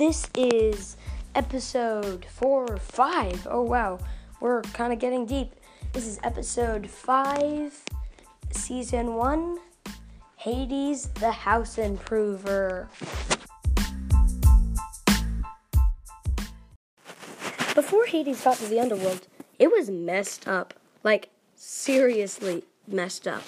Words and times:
This 0.00 0.30
is 0.34 0.96
episode 1.34 2.24
four 2.24 2.64
or 2.72 2.78
five. 2.78 3.46
Oh 3.50 3.60
wow, 3.60 3.98
we're 4.40 4.62
kind 4.62 4.94
of 4.94 4.98
getting 4.98 5.26
deep. 5.26 5.52
This 5.92 6.06
is 6.06 6.18
episode 6.24 6.88
five, 6.88 7.78
season 8.50 9.16
one. 9.16 9.58
Hades, 10.36 11.08
the 11.08 11.30
house 11.30 11.76
improver. 11.76 12.88
Before 17.74 18.06
Hades 18.06 18.40
got 18.40 18.56
to 18.56 18.68
the 18.68 18.80
underworld, 18.80 19.26
it 19.58 19.70
was 19.70 19.90
messed 19.90 20.48
up. 20.48 20.72
Like, 21.04 21.28
seriously 21.56 22.64
messed 22.88 23.28
up. 23.28 23.42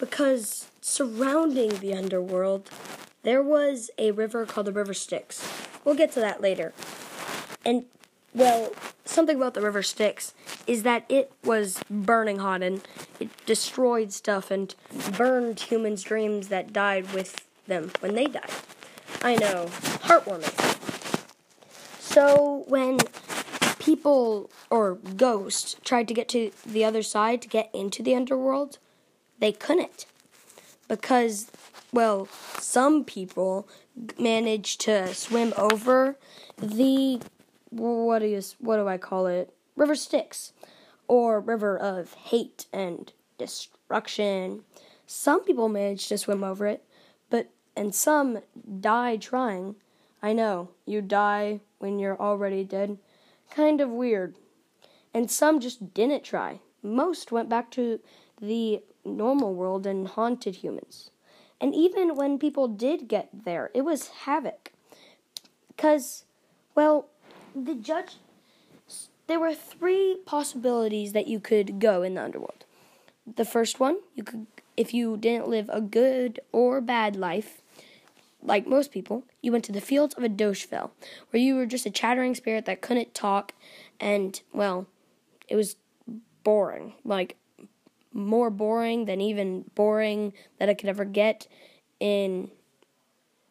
Because 0.00 0.68
surrounding 0.80 1.78
the 1.78 1.94
underworld, 1.94 2.70
there 3.24 3.42
was 3.42 3.90
a 3.98 4.12
river 4.12 4.46
called 4.46 4.66
the 4.66 4.72
River 4.72 4.94
Styx. 4.94 5.46
We'll 5.84 5.96
get 5.96 6.12
to 6.12 6.20
that 6.20 6.40
later. 6.40 6.72
And, 7.64 7.86
well, 8.34 8.72
something 9.04 9.36
about 9.36 9.54
the 9.54 9.62
River 9.62 9.82
Styx 9.82 10.34
is 10.66 10.82
that 10.84 11.04
it 11.08 11.32
was 11.42 11.82
burning 11.90 12.38
hot 12.38 12.62
and 12.62 12.86
it 13.18 13.30
destroyed 13.46 14.12
stuff 14.12 14.50
and 14.50 14.74
burned 15.16 15.60
humans' 15.60 16.02
dreams 16.02 16.48
that 16.48 16.72
died 16.72 17.12
with 17.12 17.46
them 17.66 17.90
when 18.00 18.14
they 18.14 18.26
died. 18.26 18.50
I 19.22 19.36
know, 19.36 19.66
heartwarming. 20.04 20.52
So, 22.00 22.64
when 22.68 22.98
people 23.78 24.50
or 24.70 24.94
ghosts 24.94 25.76
tried 25.82 26.08
to 26.08 26.14
get 26.14 26.28
to 26.28 26.50
the 26.64 26.84
other 26.84 27.02
side 27.02 27.40
to 27.42 27.48
get 27.48 27.70
into 27.74 28.02
the 28.02 28.14
underworld, 28.14 28.78
they 29.38 29.52
couldn't. 29.52 30.06
Because, 30.88 31.50
well, 31.92 32.28
some 32.58 33.04
people 33.04 33.68
managed 34.18 34.80
to 34.82 35.14
swim 35.14 35.52
over 35.56 36.16
the 36.58 37.20
what 37.70 38.20
do 38.20 38.26
you 38.26 38.42
what 38.58 38.76
do 38.76 38.86
I 38.86 38.98
call 38.98 39.26
it? 39.26 39.52
River 39.76 39.94
Styx 39.94 40.52
or 41.08 41.40
river 41.40 41.76
of 41.76 42.14
hate 42.14 42.66
and 42.72 43.12
destruction. 43.38 44.62
Some 45.06 45.44
people 45.44 45.68
managed 45.68 46.08
to 46.08 46.18
swim 46.18 46.44
over 46.44 46.66
it, 46.66 46.84
but 47.30 47.50
and 47.76 47.94
some 47.94 48.40
die 48.80 49.16
trying. 49.16 49.76
I 50.22 50.32
know, 50.32 50.70
you 50.86 51.02
die 51.02 51.60
when 51.78 51.98
you're 51.98 52.20
already 52.20 52.64
dead. 52.64 52.98
Kind 53.50 53.80
of 53.80 53.90
weird. 53.90 54.36
And 55.12 55.30
some 55.30 55.60
just 55.60 55.92
didn't 55.92 56.24
try. 56.24 56.60
Most 56.82 57.30
went 57.30 57.48
back 57.48 57.70
to 57.72 58.00
the 58.40 58.82
normal 59.04 59.54
world 59.54 59.86
and 59.86 60.08
haunted 60.08 60.56
humans. 60.56 61.10
And 61.60 61.74
even 61.74 62.16
when 62.16 62.38
people 62.38 62.68
did 62.68 63.08
get 63.08 63.28
there, 63.44 63.70
it 63.74 63.82
was 63.82 64.08
havoc. 64.08 64.72
Because, 65.68 66.24
well, 66.74 67.08
the 67.54 67.74
judge. 67.74 68.16
There 69.26 69.40
were 69.40 69.54
three 69.54 70.18
possibilities 70.26 71.12
that 71.12 71.26
you 71.26 71.40
could 71.40 71.78
go 71.78 72.02
in 72.02 72.14
the 72.14 72.22
underworld. 72.22 72.66
The 73.26 73.46
first 73.46 73.80
one, 73.80 74.00
you 74.14 74.22
could, 74.22 74.46
if 74.76 74.92
you 74.92 75.16
didn't 75.16 75.48
live 75.48 75.70
a 75.72 75.80
good 75.80 76.40
or 76.52 76.82
bad 76.82 77.16
life, 77.16 77.62
like 78.42 78.66
most 78.66 78.92
people, 78.92 79.24
you 79.40 79.50
went 79.50 79.64
to 79.64 79.72
the 79.72 79.80
fields 79.80 80.14
of 80.14 80.22
Adoshville, 80.22 80.90
where 81.30 81.42
you 81.42 81.54
were 81.54 81.64
just 81.64 81.86
a 81.86 81.90
chattering 81.90 82.34
spirit 82.34 82.66
that 82.66 82.82
couldn't 82.82 83.14
talk, 83.14 83.54
and, 83.98 84.42
well, 84.52 84.86
it 85.48 85.56
was 85.56 85.76
boring. 86.42 86.92
Like, 87.02 87.36
more 88.14 88.48
boring 88.48 89.04
than 89.04 89.20
even 89.20 89.64
boring 89.74 90.32
that 90.58 90.68
I 90.68 90.74
could 90.74 90.88
ever 90.88 91.04
get 91.04 91.46
in 92.00 92.50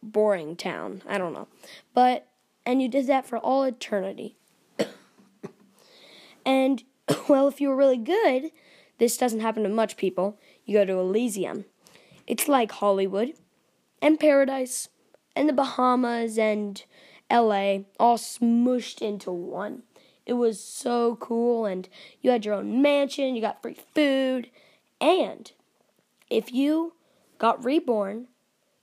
Boring 0.02 0.56
Town. 0.56 1.02
I 1.08 1.18
don't 1.18 1.34
know. 1.34 1.48
But, 1.94 2.28
and 2.66 2.82
you 2.82 2.88
did 2.88 3.08
that 3.08 3.26
for 3.26 3.38
all 3.38 3.64
eternity. 3.64 4.38
and, 6.46 6.84
well, 7.28 7.48
if 7.48 7.62
you 7.62 7.70
were 7.70 7.76
really 7.76 7.98
good, 7.98 8.52
this 8.98 9.18
doesn't 9.18 9.42
happen 9.42 9.64
to 9.64 9.70
much 9.70 9.98
people, 9.98 10.40
you 10.66 10.78
go 10.78 10.86
to 10.86 11.00
Elysium. 11.00 11.66
It's 12.26 12.48
like 12.48 12.72
Hollywood 12.72 13.34
and 14.02 14.20
Paradise 14.20 14.90
and 15.36 15.50
the 15.50 15.54
Bahamas 15.54 16.38
and 16.38 16.84
LA 17.32 17.80
all 18.00 18.18
smushed 18.18 19.02
into 19.02 19.32
one. 19.32 19.84
It 20.26 20.34
was 20.34 20.60
so 20.60 21.18
cool, 21.18 21.66
and 21.66 21.90
you 22.22 22.32
had 22.32 22.46
your 22.46 22.56
own 22.56 22.82
mansion, 22.82 23.36
you 23.36 23.42
got 23.42 23.62
free 23.62 23.78
food, 23.94 24.50
and 25.02 25.52
if 26.30 26.54
you 26.54 26.94
got 27.38 27.64
reborn, 27.64 28.28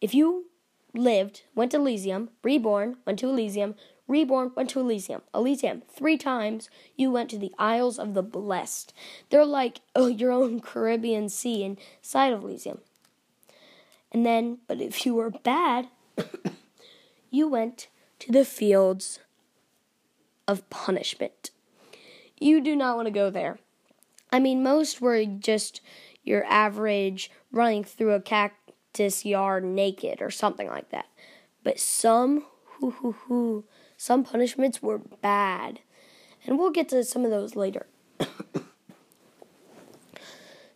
if 0.00 0.14
you 0.14 0.46
lived, 0.94 1.42
went 1.54 1.72
to 1.72 1.78
Elysium, 1.78 2.30
reborn, 2.42 2.96
went 3.06 3.18
to 3.20 3.28
Elysium, 3.28 3.74
reborn, 4.06 4.52
went 4.54 4.70
to 4.70 4.80
Elysium, 4.80 5.22
Elysium, 5.34 5.82
three 5.88 6.18
times, 6.18 6.68
you 6.96 7.10
went 7.10 7.30
to 7.30 7.38
the 7.38 7.52
Isles 7.58 7.98
of 7.98 8.14
the 8.14 8.22
Blessed. 8.22 8.92
They're 9.30 9.46
like 9.46 9.80
oh, 9.94 10.08
your 10.08 10.32
own 10.32 10.60
Caribbean 10.70 11.28
Sea 11.28 11.64
inside 11.64 12.32
of 12.32 12.42
Elysium. 12.42 12.80
And 14.12 14.26
then, 14.26 14.58
but 14.66 14.80
if 14.80 15.06
you 15.06 15.14
were 15.14 15.30
bad, 15.30 15.88
you 17.30 17.48
went 17.48 17.88
to 18.18 18.32
the 18.32 18.44
fields 18.44 19.20
of 20.50 20.68
punishment. 20.68 21.50
You 22.38 22.60
do 22.60 22.74
not 22.74 22.96
want 22.96 23.06
to 23.06 23.12
go 23.12 23.30
there. 23.30 23.58
I 24.32 24.40
mean, 24.40 24.62
most 24.62 25.00
were 25.00 25.24
just 25.24 25.80
your 26.24 26.44
average 26.44 27.30
running 27.52 27.84
through 27.84 28.12
a 28.12 28.20
cactus 28.20 29.24
yard 29.24 29.64
naked 29.64 30.20
or 30.20 30.30
something 30.30 30.68
like 30.68 30.90
that. 30.90 31.06
But 31.62 31.78
some, 31.78 32.46
hoo 32.64 32.90
hoo 32.90 33.12
hoo, 33.12 33.64
some 33.96 34.24
punishments 34.24 34.82
were 34.82 34.98
bad. 34.98 35.80
And 36.46 36.58
we'll 36.58 36.70
get 36.70 36.88
to 36.88 37.04
some 37.04 37.24
of 37.24 37.30
those 37.30 37.54
later. 37.54 37.86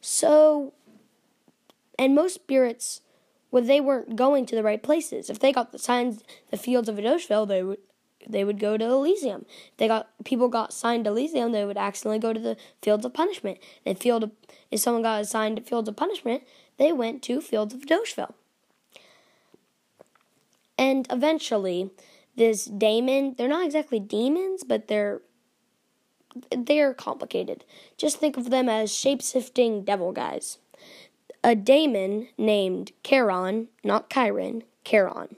so, 0.01 0.73
and 1.99 2.15
most 2.15 2.35
spirits, 2.35 3.01
well, 3.51 3.65
they 3.65 3.81
weren't 3.81 4.15
going 4.15 4.47
to 4.47 4.55
the 4.55 4.63
right 4.63 4.83
places. 4.83 5.31
If 5.31 5.39
they 5.39 5.53
got 5.53 5.73
the 5.73 5.79
signs, 5.79 6.23
the 6.51 6.57
fields 6.57 6.89
of 6.89 6.97
Adoshville, 6.97 7.49
they 7.49 7.63
would 7.63 7.79
they 8.29 8.45
would 8.45 8.59
go 8.59 8.77
to 8.77 8.85
Elysium. 8.85 9.47
They 9.77 9.89
got 9.89 10.09
people 10.25 10.49
got 10.49 10.73
signed 10.73 11.05
to 11.05 11.11
Elysium, 11.11 11.53
they 11.53 11.65
would 11.65 11.77
accidentally 11.77 12.19
go 12.19 12.33
to 12.33 12.41
the 12.41 12.57
fields 12.83 13.05
of 13.05 13.15
punishment. 13.15 13.59
And 13.85 13.99
field 13.99 14.25
of, 14.25 14.31
if 14.71 14.81
someone 14.81 15.03
got 15.03 15.21
assigned 15.21 15.57
to 15.57 15.63
fields 15.63 15.89
of 15.89 15.97
punishment, 15.97 16.43
they 16.79 16.93
went 16.93 17.23
to 17.25 17.41
fields 17.41 17.75
of 17.75 17.83
Adoshville. 17.83 18.35
And 20.77 21.07
eventually, 21.11 21.91
this 22.37 22.65
daemon, 22.65 23.35
they're 23.37 23.49
not 23.49 23.65
exactly 23.65 24.01
demons, 24.01 24.65
but 24.65 24.89
they're 24.89 25.21
they're 26.51 26.93
complicated. 26.95 27.65
Just 27.97 28.19
think 28.19 28.37
of 28.37 28.51
them 28.51 28.69
as 28.69 28.93
shape-shifting 28.93 29.85
devil 29.85 30.11
guys. 30.11 30.59
A 31.45 31.55
daemon 31.55 32.29
named 32.37 32.91
Charon, 33.05 33.69
not 33.85 34.11
Chiron, 34.11 34.65
Charon. 34.85 35.37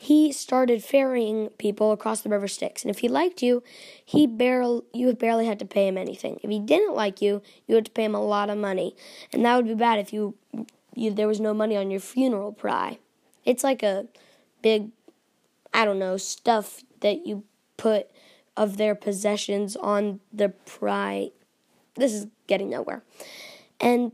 He 0.00 0.32
started 0.32 0.82
ferrying 0.82 1.48
people 1.58 1.92
across 1.92 2.20
the 2.20 2.28
river 2.28 2.48
Styx, 2.48 2.82
and 2.82 2.90
if 2.90 2.98
he 2.98 3.08
liked 3.08 3.42
you, 3.42 3.62
he 4.04 4.26
barely 4.26 4.82
you 4.92 5.12
barely 5.14 5.46
had 5.46 5.58
to 5.60 5.64
pay 5.64 5.88
him 5.88 5.98
anything. 5.98 6.38
If 6.42 6.50
he 6.50 6.58
didn't 6.58 6.94
like 6.94 7.22
you, 7.22 7.42
you 7.66 7.74
had 7.74 7.86
to 7.86 7.90
pay 7.90 8.04
him 8.04 8.14
a 8.14 8.24
lot 8.24 8.50
of 8.50 8.58
money, 8.58 8.94
and 9.32 9.44
that 9.44 9.56
would 9.56 9.66
be 9.66 9.74
bad 9.74 9.98
if 9.98 10.12
you, 10.12 10.34
you 10.94 11.12
there 11.12 11.28
was 11.28 11.40
no 11.40 11.54
money 11.54 11.76
on 11.76 11.90
your 11.90 12.00
funeral 12.00 12.52
pry. 12.52 12.98
It's 13.44 13.64
like 13.64 13.82
a 13.82 14.06
big, 14.62 14.90
I 15.74 15.84
don't 15.84 15.98
know, 15.98 16.16
stuff 16.16 16.82
that 17.00 17.26
you 17.26 17.44
put 17.76 18.08
of 18.56 18.76
their 18.76 18.94
possessions 18.94 19.76
on 19.76 20.20
the 20.32 20.50
pry. 20.50 21.30
This 21.94 22.12
is 22.12 22.26
getting 22.46 22.70
nowhere. 22.70 23.02
And 23.80 24.12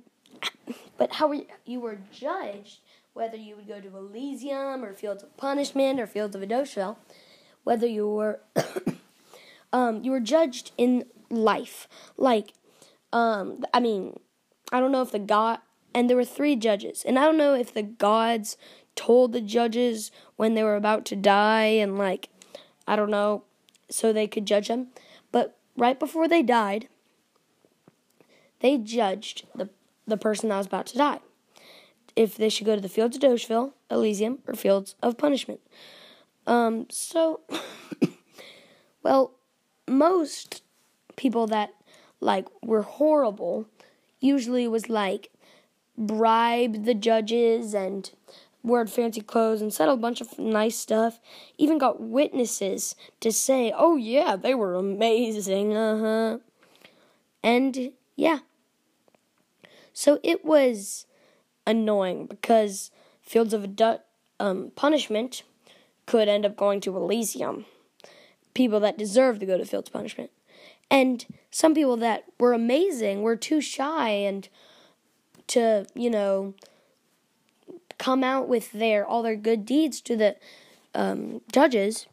but 0.97 1.15
how 1.15 1.32
you, 1.32 1.47
you 1.65 1.81
were 1.81 1.99
judged, 2.12 2.81
whether 3.19 3.37
you 3.37 3.56
would 3.56 3.67
go 3.67 3.81
to 3.81 3.97
Elysium 3.97 4.85
or 4.85 4.94
Fields 4.94 5.25
of 5.25 5.37
Punishment 5.37 5.99
or 5.99 6.06
Fields 6.06 6.37
of 6.37 6.43
Adoshville, 6.43 6.99
whether 7.65 7.85
you 7.85 8.09
were 8.09 8.38
um, 9.73 10.05
you 10.05 10.12
were 10.12 10.20
judged 10.20 10.70
in 10.79 11.05
life. 11.29 11.88
Like, 12.17 12.53
um, 13.12 13.65
I 13.75 13.81
mean, 13.81 14.20
I 14.70 14.79
don't 14.79 14.93
know 14.93 15.03
if 15.03 15.11
the 15.11 15.19
god 15.19 15.59
and 15.93 16.09
there 16.09 16.17
were 16.17 16.25
three 16.25 16.55
judges, 16.55 17.03
and 17.05 17.19
I 17.19 17.25
don't 17.25 17.37
know 17.37 17.55
if 17.55 17.75
the 17.75 17.82
gods 17.82 18.56
told 18.94 19.32
the 19.32 19.41
judges 19.41 20.12
when 20.37 20.55
they 20.55 20.62
were 20.62 20.76
about 20.76 21.05
to 21.06 21.17
die 21.17 21.65
and 21.82 21.99
like 21.99 22.29
I 22.87 22.94
don't 22.94 23.11
know 23.11 23.43
so 23.91 24.12
they 24.12 24.29
could 24.29 24.47
judge 24.47 24.69
them. 24.69 24.88
But 25.32 25.59
right 25.76 25.99
before 25.99 26.29
they 26.29 26.44
died, 26.44 26.88
they 28.61 28.79
judged 28.79 29.44
the 29.56 29.70
the 30.06 30.17
person 30.17 30.50
that 30.50 30.59
was 30.59 30.67
about 30.67 30.87
to 30.87 30.99
die. 30.99 31.19
If 32.19 32.37
they 32.37 32.49
should 32.49 32.67
go 32.67 32.75
to 32.75 32.81
the 32.81 32.88
fields 32.88 33.17
of 33.17 33.23
Doshville, 33.23 33.75
Elysium, 33.88 34.41
or 34.49 34.55
fields 34.55 34.97
of 35.00 35.17
punishment. 35.17 35.61
Um, 36.49 36.87
so 36.91 37.43
well, 39.05 39.35
most 39.87 40.65
people 41.15 41.47
that 41.47 41.70
like 42.20 42.47
were 42.61 42.82
horrible 42.82 43.67
usually 44.19 44.67
was 44.67 44.88
like 44.88 45.31
bribe 45.97 46.85
the 46.85 46.94
judges 46.94 47.73
and 47.73 48.11
wore 48.65 48.85
fancy 48.88 49.20
clothes 49.20 49.62
and 49.62 49.73
said 49.73 49.88
a 49.88 49.97
bunch 49.97 50.20
of 50.20 50.41
nice 50.41 50.76
stuff. 50.76 51.20
Even 51.56 51.79
got 51.79 52.00
witnesses 52.00 52.97
to 53.20 53.31
say, 53.31 53.73
"Oh 53.76 53.94
yeah, 53.94 54.35
they 54.35 54.56
were 54.56 54.75
amazing." 54.75 55.76
Uh 55.76 55.99
huh. 56.00 56.38
And 57.44 57.93
yeah. 58.17 58.41
So 59.93 60.19
it 60.25 60.44
was 60.44 61.06
annoying 61.69 62.26
because 62.26 62.91
Fields 63.23 63.53
of 63.53 63.79
um, 64.41 64.73
Punishment 64.75 65.43
could 66.06 66.29
end 66.29 66.47
up 66.47 66.56
going 66.56 66.81
to 66.81 66.97
Elysium. 66.97 67.67
People 68.55 68.81
that 68.81 68.99
deserve 68.99 69.38
to 69.38 69.47
go 69.47 69.59
to 69.59 69.65
Fields 69.65 69.88
of 69.88 69.93
Punishment. 69.93 70.31
And 70.91 71.26
some 71.50 71.75
people 71.75 71.99
that 71.99 72.25
were 72.41 72.55
amazing 72.55 73.23
were 73.23 73.37
too 73.37 73.61
shy 73.61 74.09
and 74.09 74.49
to, 75.49 75.87
you 75.94 76.09
know, 76.09 76.55
come 77.99 78.25
out 78.25 78.49
with 78.49 78.73
their 78.73 79.06
all 79.06 79.23
their 79.23 79.37
good 79.37 79.67
deeds 79.67 80.00
to 80.00 80.17
the 80.17 80.37
um, 80.94 81.43
judges 81.53 82.06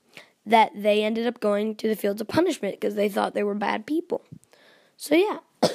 that 0.45 0.71
they 0.75 1.03
ended 1.03 1.25
up 1.25 1.39
going 1.39 1.75
to 1.75 1.87
the 1.87 1.95
fields 1.95 2.21
of 2.21 2.27
punishment 2.27 2.75
because 2.75 2.95
they 2.95 3.07
thought 3.07 3.33
they 3.33 3.43
were 3.43 3.55
bad 3.55 3.85
people. 3.85 4.21
So 4.97 5.15
yeah, 5.15 5.39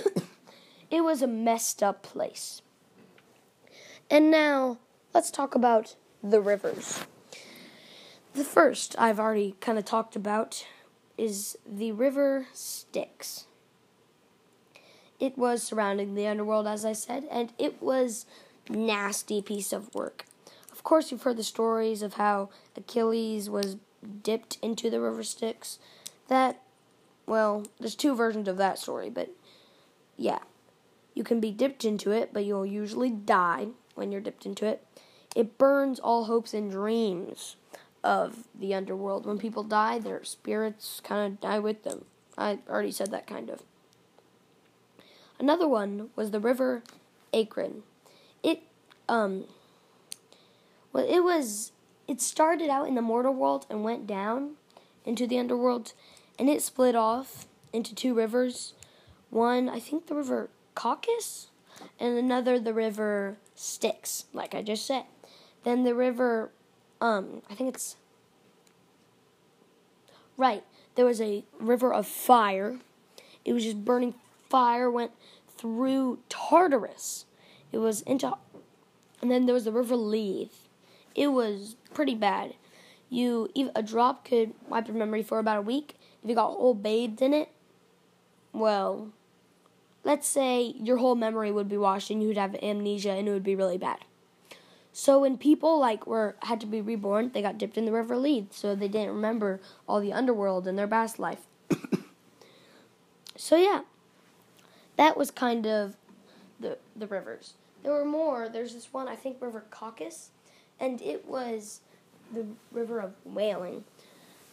it 0.91 1.03
was 1.03 1.23
a 1.23 1.27
messed 1.27 1.83
up 1.83 2.03
place. 2.03 2.61
And 4.11 4.29
now 4.29 4.79
let's 5.15 5.31
talk 5.31 5.55
about 5.55 5.95
the 6.21 6.41
rivers. 6.41 7.07
The 8.35 8.43
first 8.43 8.97
I've 8.99 9.21
already 9.21 9.55
kind 9.61 9.79
of 9.79 9.85
talked 9.85 10.17
about 10.17 10.67
is 11.17 11.57
the 11.65 11.93
river 11.93 12.49
Styx. 12.53 13.47
It 15.21 15.39
was 15.39 15.63
surrounding 15.63 16.15
the 16.15 16.27
underworld, 16.27 16.67
as 16.67 16.85
I 16.85 16.93
said, 16.93 17.29
and 17.31 17.53
it 17.57 17.81
was 17.81 18.27
nasty 18.69 19.43
piece 19.43 19.73
of 19.73 19.95
work. 19.95 20.25
Of 20.73 20.83
course, 20.83 21.13
you've 21.13 21.23
heard 21.23 21.37
the 21.37 21.45
stories 21.45 22.03
of 22.03 22.15
how 22.15 22.49
Achilles 22.77 23.49
was 23.49 23.77
dipped 24.23 24.59
into 24.61 24.91
the 24.91 25.01
river 25.01 25.23
Styx. 25.23 25.79
That, 26.27 26.63
well, 27.27 27.65
there's 27.79 27.95
two 27.95 28.15
versions 28.17 28.49
of 28.49 28.57
that 28.57 28.79
story, 28.79 29.11
but 29.11 29.31
yeah. 30.17 30.39
You 31.13 31.25
can 31.25 31.41
be 31.41 31.51
dipped 31.51 31.85
into 31.85 32.13
it, 32.13 32.33
but 32.33 32.45
you'll 32.45 32.65
usually 32.65 33.11
die 33.11 33.69
when 34.01 34.11
you're 34.11 34.21
dipped 34.21 34.47
into 34.47 34.67
it. 34.67 34.85
It 35.37 35.59
burns 35.59 36.01
all 36.01 36.25
hopes 36.25 36.55
and 36.55 36.71
dreams 36.71 37.55
of 38.03 38.49
the 38.59 38.75
underworld. 38.75 39.27
When 39.27 39.39
people 39.39 39.63
die, 39.63 39.99
their 39.99 40.25
spirits 40.25 41.01
kind 41.05 41.35
of 41.35 41.41
die 41.41 41.59
with 41.59 41.85
them. 41.85 42.07
I 42.37 42.59
already 42.69 42.91
said 42.91 43.11
that 43.11 43.27
kind 43.27 43.51
of. 43.51 43.63
Another 45.39 45.69
one 45.69 46.09
was 46.17 46.31
the 46.31 46.41
river 46.41 46.83
Acheron. 47.33 47.83
It 48.43 48.63
um 49.09 49.45
well 50.93 51.07
it 51.07 51.21
was 51.21 51.73
it 52.09 52.21
started 52.21 52.71
out 52.71 52.89
in 52.89 52.95
the 52.95 53.03
mortal 53.03 53.35
world 53.35 53.67
and 53.71 53.85
went 53.85 54.07
down 54.07 54.53
into 55.05 55.27
the 55.27 55.39
underworld 55.39 55.93
and 56.39 56.49
it 56.49 56.63
split 56.63 56.97
off 56.97 57.47
into 57.73 57.95
two 57.95 58.15
rivers. 58.15 58.75
One, 59.29 59.69
I 59.69 59.79
think 59.79 60.07
the 60.07 60.15
river 60.15 60.49
Caucasus 60.75 61.50
and 62.01 62.19
another 62.19 62.59
the 62.59 62.75
river 62.75 63.37
Styx, 63.55 64.25
like 64.33 64.55
I 64.55 64.63
just 64.63 64.87
said. 64.87 65.05
Then 65.63 65.85
the 65.85 65.95
river 65.95 66.51
um 67.01 67.43
I 67.49 67.55
think 67.55 67.75
it's 67.75 67.97
right. 70.37 70.65
There 70.97 71.07
was 71.07 71.21
a 71.21 71.45
river 71.59 71.93
of 71.93 72.07
fire. 72.07 72.79
It 73.45 73.53
was 73.53 73.65
just 73.65 73.85
burning 73.85 74.15
fire 74.51 74.91
went 74.91 75.13
through 75.57 76.19
Tartarus. 76.29 77.25
It 77.73 77.79
was 77.79 78.03
into, 78.03 78.35
and 79.23 79.31
then 79.31 79.47
there 79.47 79.55
was 79.55 79.65
the 79.65 79.73
River 79.73 79.97
Lethe. 79.97 80.49
It 81.15 81.29
was 81.29 81.77
pretty 81.95 82.15
bad. 82.15 82.55
You 83.09 83.51
a 83.75 83.83
drop 83.83 84.25
could 84.25 84.55
wipe 84.69 84.89
your 84.89 84.97
memory 84.97 85.23
for 85.23 85.39
about 85.39 85.59
a 85.59 85.63
week. 85.63 85.97
If 86.23 86.29
you 86.29 86.35
got 86.35 86.51
all 86.51 86.75
bathed 86.75 87.23
in 87.23 87.33
it, 87.33 87.49
well, 88.53 89.09
let's 90.05 90.27
say 90.27 90.75
your 90.79 90.99
whole 90.99 91.15
memory 91.15 91.53
would 91.53 91.69
be 91.69 91.77
washed 91.77 92.11
and 92.11 92.23
you 92.23 92.29
would 92.29 92.37
have 92.37 92.55
amnesia 92.63 93.11
and 93.11 93.29
it 93.29 93.33
would 93.33 93.45
be 93.45 93.57
really 93.57 93.79
bad. 93.79 93.99
So 94.93 95.21
when 95.21 95.39
people 95.39 95.79
like 95.79 96.07
were 96.07 96.37
had 96.43 96.61
to 96.61 96.67
be 96.67 96.81
reborn, 96.81 97.31
they 97.33 97.43
got 97.43 97.59
dipped 97.59 97.79
in 97.79 97.85
the 97.85 97.93
river 97.93 98.17
Lethe, 98.17 98.49
so 98.51 98.75
they 98.75 98.89
didn't 98.89 99.15
remember 99.15 99.61
all 99.89 100.01
the 100.01 100.13
underworld 100.13 100.67
and 100.67 100.79
their 100.79 100.89
past 100.89 101.19
life. 101.19 101.47
so 103.37 103.57
yeah, 103.57 103.83
that 104.97 105.17
was 105.17 105.31
kind 105.31 105.67
of 105.67 105.97
the 106.59 106.79
the 106.97 107.07
rivers. 107.07 107.55
There 107.83 107.93
were 107.93 108.05
more. 108.05 108.49
There's 108.49 108.75
this 108.75 108.93
one 108.93 109.09
I 109.09 109.17
think 109.17 109.41
River 109.41 109.65
Caucasus, 109.71 110.31
and 110.79 111.01
it 111.01 111.27
was 111.27 111.81
the 112.33 112.47
river 112.73 113.01
of 113.01 113.15
wailing. 113.25 113.85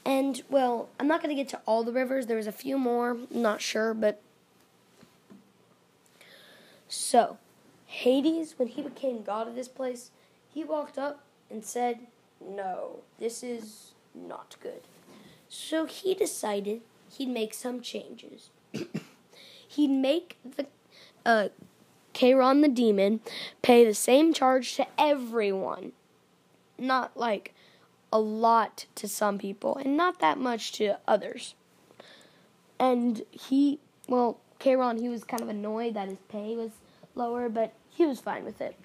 And 0.06 0.42
well, 0.50 0.88
I'm 1.00 1.08
not 1.08 1.22
going 1.22 1.36
to 1.36 1.42
get 1.42 1.50
to 1.50 1.62
all 1.66 1.84
the 1.84 1.92
rivers. 1.92 2.28
There 2.28 2.38
was 2.38 2.48
a 2.48 2.54
few 2.54 2.78
more. 2.78 3.18
not 3.30 3.60
sure, 3.60 3.94
but 3.94 4.22
so 6.88 7.38
Hades, 7.86 8.58
when 8.58 8.68
he 8.68 8.82
became 8.82 9.24
god 9.24 9.48
of 9.48 9.56
this 9.56 9.68
place, 9.68 10.12
he 10.54 10.64
walked 10.64 10.98
up 10.98 11.24
and 11.50 11.64
said, 11.64 12.08
"No, 12.42 13.02
this 13.20 13.44
is 13.44 13.94
not 14.14 14.56
good." 14.62 14.82
So 15.50 15.86
he 15.86 16.14
decided 16.14 16.82
he'd 17.10 17.30
make 17.30 17.54
some 17.54 17.82
changes. 17.82 18.50
he'd 19.68 19.90
make 19.90 20.38
the 20.44 20.68
uh, 21.26 21.50
Charon 22.14 22.62
the 22.62 22.68
demon 22.68 23.22
pay 23.62 23.86
the 23.86 23.94
same 23.94 24.34
charge 24.34 24.76
to 24.76 24.88
everyone. 24.98 25.94
Not 26.78 27.16
like 27.16 27.54
a 28.12 28.20
lot 28.20 28.86
to 28.96 29.08
some 29.08 29.38
people 29.38 29.78
and 29.78 29.96
not 29.96 30.20
that 30.20 30.38
much 30.38 30.72
to 30.74 30.98
others. 31.08 31.56
And 32.80 33.24
he, 33.32 33.80
well, 34.08 34.40
Charon, 34.60 34.98
he 34.98 35.10
was 35.10 35.24
kind 35.24 35.42
of 35.42 35.50
annoyed 35.50 35.94
that 35.94 36.10
his 36.10 36.18
pay 36.30 36.56
was 36.56 36.72
lower, 37.16 37.50
but 37.50 37.74
he 37.90 38.06
was 38.06 38.20
fine 38.20 38.44
with 38.44 38.62
it. 38.62 38.76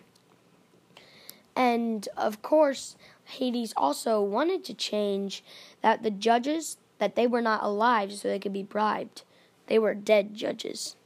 And 1.54 2.08
of 2.16 2.42
course, 2.42 2.96
Hades 3.24 3.74
also 3.76 4.20
wanted 4.22 4.64
to 4.64 4.74
change 4.74 5.44
that 5.82 6.02
the 6.02 6.10
judges 6.10 6.76
that 6.98 7.16
they 7.16 7.26
were 7.26 7.42
not 7.42 7.62
alive 7.62 8.12
so 8.12 8.28
they 8.28 8.38
could 8.38 8.52
be 8.52 8.62
bribed. 8.62 9.22
They 9.66 9.78
were 9.78 9.94
dead 9.94 10.34
judges, 10.34 10.96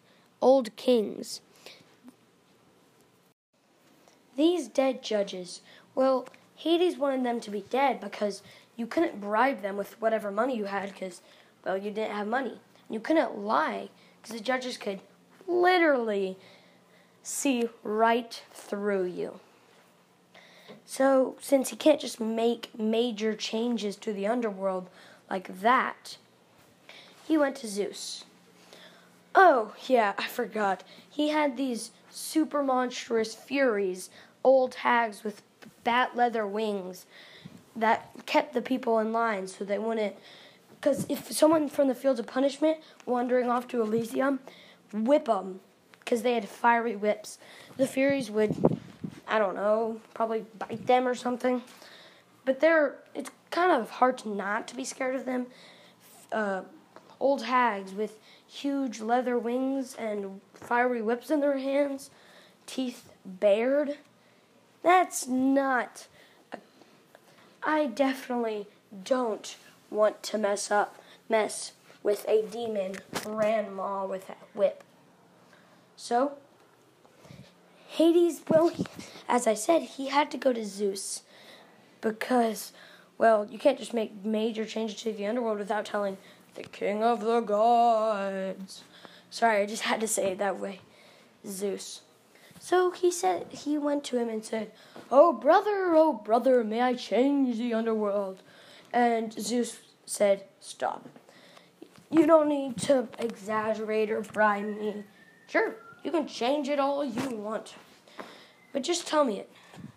old 0.40 0.74
kings. 0.76 1.40
These 4.36 4.68
dead 4.68 5.02
judges, 5.02 5.62
well, 5.94 6.28
Hades 6.56 6.98
wanted 6.98 7.24
them 7.24 7.40
to 7.40 7.50
be 7.50 7.64
dead 7.70 8.00
because 8.00 8.42
you 8.76 8.86
couldn't 8.86 9.20
bribe 9.20 9.62
them 9.62 9.76
with 9.76 10.00
whatever 10.00 10.30
money 10.30 10.56
you 10.56 10.66
had 10.66 10.92
because, 10.92 11.22
well, 11.64 11.76
you 11.76 11.90
didn't 11.90 12.14
have 12.14 12.26
money. 12.26 12.60
You 12.90 13.00
couldn't 13.00 13.38
lie 13.38 13.88
because 14.26 14.40
the 14.40 14.44
judges 14.44 14.76
could 14.76 15.00
literally 15.46 16.36
see 17.22 17.68
right 17.84 18.42
through 18.52 19.04
you. 19.04 19.38
So, 20.84 21.36
since 21.40 21.70
he 21.70 21.76
can't 21.76 22.00
just 22.00 22.20
make 22.20 22.76
major 22.76 23.34
changes 23.34 23.94
to 23.96 24.12
the 24.12 24.26
underworld 24.26 24.88
like 25.30 25.60
that, 25.60 26.16
he 27.26 27.38
went 27.38 27.56
to 27.56 27.68
Zeus. 27.68 28.24
Oh, 29.34 29.74
yeah, 29.86 30.14
I 30.18 30.26
forgot. 30.26 30.82
He 31.08 31.28
had 31.28 31.56
these 31.56 31.92
super 32.10 32.62
monstrous 32.62 33.34
furies, 33.34 34.10
old 34.42 34.76
hags 34.76 35.22
with 35.22 35.42
bat 35.84 36.16
leather 36.16 36.46
wings 36.46 37.06
that 37.76 38.10
kept 38.26 38.54
the 38.54 38.62
people 38.62 38.98
in 38.98 39.12
line 39.12 39.46
so 39.46 39.64
they 39.64 39.78
wouldn't. 39.78 40.16
Because 40.86 41.04
if 41.08 41.32
someone 41.32 41.68
from 41.68 41.88
the 41.88 41.96
fields 41.96 42.20
of 42.20 42.28
punishment 42.28 42.78
wandering 43.06 43.50
off 43.50 43.66
to 43.66 43.82
Elysium, 43.82 44.38
whip 44.92 45.24
them 45.24 45.58
because 45.98 46.22
they 46.22 46.34
had 46.34 46.48
fiery 46.48 46.94
whips. 46.94 47.38
The 47.76 47.88
Furies 47.88 48.30
would, 48.30 48.54
I 49.26 49.40
don't 49.40 49.56
know, 49.56 50.00
probably 50.14 50.44
bite 50.56 50.86
them 50.86 51.08
or 51.08 51.16
something. 51.16 51.62
But 52.44 52.60
they're, 52.60 52.94
it's 53.16 53.32
kind 53.50 53.72
of 53.72 53.90
hard 53.90 54.24
not 54.24 54.68
to 54.68 54.76
be 54.76 54.84
scared 54.84 55.16
of 55.16 55.24
them. 55.24 55.46
Uh, 56.30 56.60
old 57.18 57.42
hags 57.42 57.92
with 57.92 58.20
huge 58.46 59.00
leather 59.00 59.36
wings 59.36 59.96
and 59.96 60.40
fiery 60.54 61.02
whips 61.02 61.32
in 61.32 61.40
their 61.40 61.58
hands, 61.58 62.10
teeth 62.64 63.10
bared. 63.24 63.96
That's 64.84 65.26
not. 65.26 66.06
A, 66.52 66.58
I 67.64 67.86
definitely 67.86 68.68
don't 69.02 69.56
want 69.90 70.22
to 70.24 70.38
mess 70.38 70.70
up, 70.70 70.96
mess 71.28 71.72
with 72.02 72.24
a 72.28 72.42
demon 72.42 72.96
grandma 73.24 74.06
with 74.06 74.28
a 74.30 74.36
whip. 74.54 74.82
So, 75.96 76.32
Hades, 77.88 78.42
well, 78.48 78.72
as 79.28 79.46
I 79.46 79.54
said, 79.54 79.82
he 79.82 80.08
had 80.08 80.30
to 80.30 80.38
go 80.38 80.52
to 80.52 80.64
Zeus 80.64 81.22
because, 82.00 82.72
well, 83.18 83.46
you 83.50 83.58
can't 83.58 83.78
just 83.78 83.94
make 83.94 84.24
major 84.24 84.64
changes 84.64 85.00
to 85.02 85.12
the 85.12 85.26
underworld 85.26 85.58
without 85.58 85.86
telling 85.86 86.18
the 86.54 86.62
king 86.62 87.02
of 87.02 87.20
the 87.20 87.40
gods. 87.40 88.84
Sorry, 89.30 89.62
I 89.62 89.66
just 89.66 89.82
had 89.82 90.00
to 90.00 90.08
say 90.08 90.32
it 90.32 90.38
that 90.38 90.60
way. 90.60 90.80
Zeus. 91.46 92.02
So 92.58 92.90
he 92.90 93.10
said 93.10 93.46
he 93.50 93.78
went 93.78 94.04
to 94.04 94.18
him 94.18 94.28
and 94.28 94.44
said, 94.44 94.72
"Oh 95.10 95.32
brother, 95.32 95.94
oh 95.94 96.12
brother, 96.12 96.64
may 96.64 96.80
I 96.80 96.94
change 96.94 97.58
the 97.58 97.74
underworld?" 97.74 98.42
And 98.96 99.30
Zeus 99.30 99.80
said, 100.06 100.44
"Stop. 100.58 101.06
You 102.10 102.26
don't 102.26 102.48
need 102.48 102.78
to 102.88 103.08
exaggerate 103.18 104.10
or 104.10 104.22
bribe 104.22 104.64
me. 104.64 105.04
Sure, 105.48 105.74
you 106.02 106.10
can 106.10 106.26
change 106.26 106.70
it 106.70 106.80
all 106.80 107.04
you 107.04 107.36
want. 107.36 107.74
But 108.72 108.82
just 108.82 109.06
tell 109.06 109.22
me 109.22 109.38
it, 109.40 109.50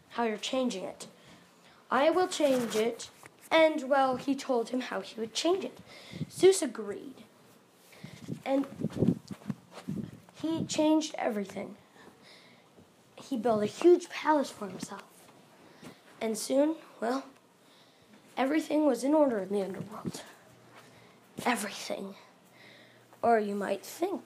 how 0.09 0.25
you're 0.25 0.35
changing 0.35 0.83
it. 0.83 1.07
I 1.89 2.09
will 2.09 2.27
change 2.27 2.75
it. 2.75 3.09
And, 3.49 3.87
well, 3.87 4.17
he 4.17 4.35
told 4.35 4.67
him 4.69 4.81
how 4.81 4.99
he 4.99 5.17
would 5.17 5.33
change 5.33 5.63
it. 5.63 5.77
Zeus 6.29 6.61
agreed. 6.61 7.23
And 8.45 8.67
he 10.41 10.65
changed 10.65 11.15
everything. 11.17 11.77
He 13.15 13.37
built 13.37 13.63
a 13.63 13.65
huge 13.65 14.09
palace 14.09 14.49
for 14.49 14.67
himself. 14.67 15.03
And 16.19 16.37
soon, 16.37 16.75
well, 16.99 17.23
everything 18.39 18.85
was 18.85 19.03
in 19.03 19.13
order 19.13 19.39
in 19.39 19.49
the 19.49 19.61
underworld. 19.61 20.21
Everything. 21.45 22.15
Or 23.21 23.37
you 23.37 23.53
might 23.53 23.83
think. 23.83 24.23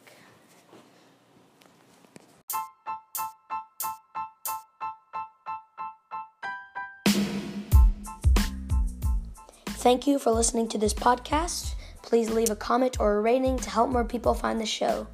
Thank 9.65 10.05
you 10.07 10.19
for 10.19 10.31
listening 10.31 10.69
to 10.69 10.77
this 10.77 10.93
podcast. 10.93 11.73
Please 12.03 12.29
leave 12.29 12.51
a 12.51 12.55
comment 12.55 12.97
or 12.99 13.17
a 13.17 13.21
rating 13.21 13.57
to 13.57 13.69
help 13.69 13.89
more 13.89 14.05
people 14.05 14.35
find 14.35 14.61
the 14.61 14.65
show. 14.65 15.07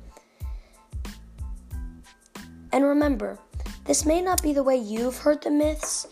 And 2.74 2.84
remember, 2.84 3.40
this 3.86 4.06
may 4.06 4.22
not 4.22 4.44
be 4.44 4.52
the 4.52 4.62
way 4.62 4.76
you've 4.76 5.18
heard 5.18 5.42
the 5.42 5.50
myths, 5.50 6.06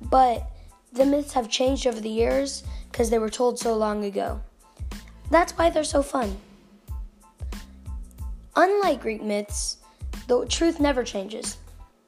but 0.00 0.52
the 0.92 1.06
myths 1.06 1.32
have 1.32 1.48
changed 1.48 1.86
over 1.86 2.00
the 2.00 2.08
years 2.08 2.62
because 2.90 3.08
they 3.10 3.18
were 3.18 3.30
told 3.30 3.58
so 3.58 3.74
long 3.74 4.04
ago. 4.04 4.40
That's 5.30 5.52
why 5.56 5.70
they're 5.70 5.84
so 5.84 6.02
fun. 6.02 6.36
Unlike 8.54 9.00
Greek 9.00 9.22
myths, 9.22 9.78
the 10.28 10.44
truth 10.46 10.78
never 10.78 11.02
changes. 11.02 11.56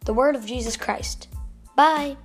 The 0.04 0.12
word 0.12 0.36
of 0.36 0.44
Jesus 0.44 0.76
Christ. 0.76 1.28
Bye. 1.74 2.16